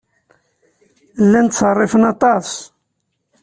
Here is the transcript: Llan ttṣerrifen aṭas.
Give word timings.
Llan 1.23 1.47
ttṣerrifen 1.49 2.03
aṭas. 2.13 2.49